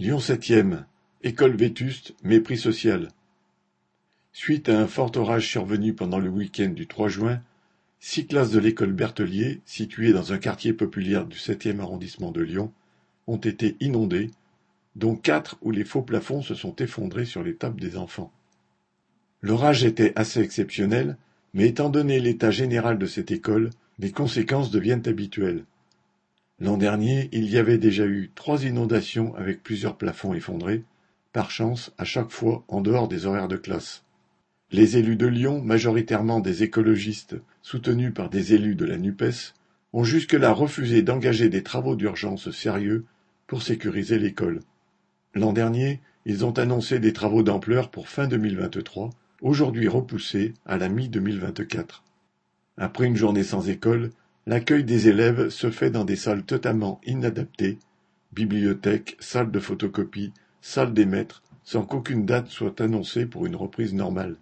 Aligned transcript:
Lyon 0.00 0.18
septième, 0.18 0.86
école 1.22 1.54
vétuste, 1.56 2.14
mépris 2.24 2.56
social. 2.56 3.10
Suite 4.32 4.70
à 4.70 4.80
un 4.80 4.86
fort 4.86 5.14
orage 5.16 5.46
survenu 5.46 5.92
pendant 5.92 6.18
le 6.18 6.30
week-end 6.30 6.70
du 6.70 6.86
3 6.86 7.08
juin, 7.08 7.42
six 7.98 8.26
classes 8.26 8.50
de 8.50 8.60
l'école 8.60 8.94
Berthelier, 8.94 9.60
située 9.66 10.14
dans 10.14 10.32
un 10.32 10.38
quartier 10.38 10.72
populaire 10.72 11.26
du 11.26 11.36
septième 11.36 11.80
arrondissement 11.80 12.30
de 12.30 12.40
Lyon, 12.40 12.72
ont 13.26 13.36
été 13.36 13.76
inondées, 13.80 14.30
dont 14.96 15.16
quatre 15.16 15.58
où 15.60 15.70
les 15.70 15.84
faux 15.84 16.00
plafonds 16.00 16.40
se 16.40 16.54
sont 16.54 16.74
effondrés 16.76 17.26
sur 17.26 17.42
les 17.42 17.56
tables 17.56 17.78
des 17.78 17.98
enfants. 17.98 18.32
L'orage 19.42 19.84
était 19.84 20.14
assez 20.16 20.40
exceptionnel, 20.40 21.18
mais 21.52 21.68
étant 21.68 21.90
donné 21.90 22.20
l'état 22.20 22.50
général 22.50 22.96
de 22.96 23.04
cette 23.04 23.32
école, 23.32 23.68
les 23.98 24.12
conséquences 24.12 24.70
deviennent 24.70 25.06
habituelles. 25.06 25.66
L'an 26.60 26.76
dernier, 26.76 27.30
il 27.32 27.48
y 27.48 27.56
avait 27.56 27.78
déjà 27.78 28.04
eu 28.04 28.30
trois 28.34 28.64
inondations 28.64 29.34
avec 29.34 29.62
plusieurs 29.62 29.96
plafonds 29.96 30.34
effondrés, 30.34 30.84
par 31.32 31.50
chance 31.50 31.92
à 31.96 32.04
chaque 32.04 32.30
fois 32.30 32.64
en 32.68 32.82
dehors 32.82 33.08
des 33.08 33.24
horaires 33.24 33.48
de 33.48 33.56
classe. 33.56 34.04
Les 34.70 34.98
élus 34.98 35.16
de 35.16 35.26
Lyon, 35.26 35.62
majoritairement 35.62 36.40
des 36.40 36.62
écologistes 36.62 37.36
soutenus 37.62 38.12
par 38.12 38.28
des 38.28 38.52
élus 38.52 38.74
de 38.74 38.84
la 38.84 38.98
NUPES, 38.98 39.54
ont 39.94 40.04
jusque-là 40.04 40.52
refusé 40.52 41.02
d'engager 41.02 41.48
des 41.48 41.62
travaux 41.62 41.96
d'urgence 41.96 42.50
sérieux 42.50 43.06
pour 43.46 43.62
sécuriser 43.62 44.18
l'école. 44.18 44.60
L'an 45.34 45.52
dernier, 45.54 46.00
ils 46.26 46.44
ont 46.44 46.52
annoncé 46.52 47.00
des 47.00 47.14
travaux 47.14 47.42
d'ampleur 47.42 47.90
pour 47.90 48.08
fin 48.08 48.28
2023, 48.28 49.10
aujourd'hui 49.40 49.88
repoussés 49.88 50.52
à 50.66 50.76
la 50.76 50.90
mi-2024. 50.90 52.02
Après 52.76 53.06
une 53.06 53.16
journée 53.16 53.44
sans 53.44 53.68
école, 53.68 54.10
L'accueil 54.50 54.82
des 54.82 55.06
élèves 55.06 55.48
se 55.50 55.70
fait 55.70 55.92
dans 55.92 56.04
des 56.04 56.16
salles 56.16 56.42
totalement 56.42 57.00
inadaptées, 57.06 57.78
bibliothèques, 58.32 59.16
salles 59.20 59.52
de 59.52 59.60
photocopie, 59.60 60.32
salles 60.60 60.92
des 60.92 61.06
maîtres, 61.06 61.44
sans 61.62 61.84
qu'aucune 61.84 62.26
date 62.26 62.48
soit 62.48 62.80
annoncée 62.80 63.26
pour 63.26 63.46
une 63.46 63.54
reprise 63.54 63.94
normale. 63.94 64.34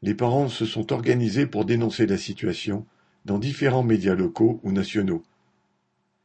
Les 0.00 0.14
parents 0.14 0.48
se 0.48 0.64
sont 0.64 0.92
organisés 0.92 1.46
pour 1.46 1.64
dénoncer 1.64 2.06
la 2.06 2.18
situation 2.18 2.86
dans 3.24 3.40
différents 3.40 3.82
médias 3.82 4.14
locaux 4.14 4.60
ou 4.62 4.70
nationaux. 4.70 5.24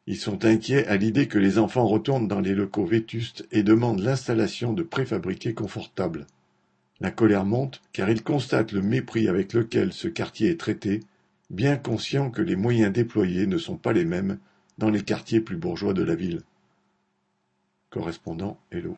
Ils 0.05 0.17
sont 0.17 0.45
inquiets 0.45 0.85
à 0.85 0.95
l'idée 0.95 1.27
que 1.27 1.39
les 1.39 1.57
enfants 1.57 1.87
retournent 1.87 2.27
dans 2.27 2.39
les 2.41 2.53
locaux 2.53 2.85
vétustes 2.85 3.47
et 3.51 3.63
demandent 3.63 4.01
l'installation 4.01 4.73
de 4.73 4.83
préfabriqués 4.83 5.55
confortables. 5.55 6.27
La 6.99 7.09
colère 7.09 7.45
monte 7.45 7.81
car 7.93 8.11
ils 8.11 8.21
constatent 8.21 8.73
le 8.73 8.83
mépris 8.83 9.27
avec 9.27 9.53
lequel 9.53 9.91
ce 9.91 10.07
quartier 10.07 10.51
est 10.51 10.59
traité 10.59 10.99
bien 11.49 11.77
conscient 11.77 12.31
que 12.31 12.41
les 12.41 12.55
moyens 12.55 12.93
déployés 12.93 13.47
ne 13.47 13.57
sont 13.57 13.77
pas 13.77 13.93
les 13.93 14.05
mêmes 14.05 14.39
dans 14.77 14.89
les 14.89 15.03
quartiers 15.03 15.41
plus 15.41 15.57
bourgeois 15.57 15.93
de 15.93 16.03
la 16.03 16.15
ville. 16.15 16.43
Correspondant 17.89 18.59
Hello. 18.71 18.95